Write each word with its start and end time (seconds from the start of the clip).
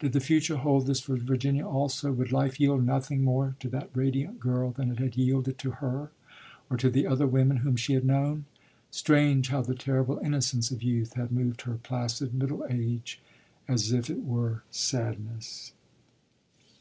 Did 0.00 0.12
the 0.12 0.18
future 0.18 0.56
hold 0.56 0.88
this 0.88 0.98
for 0.98 1.14
Virginia 1.16 1.64
also? 1.64 2.10
Would 2.10 2.32
life 2.32 2.58
yield 2.58 2.84
nothing 2.84 3.22
more 3.22 3.54
to 3.60 3.68
that 3.68 3.90
radiant 3.94 4.40
girl 4.40 4.72
than 4.72 4.90
it 4.90 4.98
had 4.98 5.16
yielded 5.16 5.56
to 5.60 5.70
her 5.70 6.10
or 6.68 6.76
to 6.76 6.90
the 6.90 7.06
other 7.06 7.28
women 7.28 7.58
whom 7.58 7.76
she 7.76 7.92
had 7.92 8.04
known? 8.04 8.46
Strange 8.90 9.50
how 9.50 9.62
the 9.62 9.76
terrible 9.76 10.18
innocence 10.18 10.72
of 10.72 10.82
youth 10.82 11.12
had 11.12 11.30
moved 11.30 11.62
her 11.62 11.78
placid 11.80 12.34
middle 12.34 12.66
age 12.68 13.20
as 13.68 13.92
if 13.92 14.10
it 14.10 14.24
were 14.24 14.64
sadness! 14.68 15.72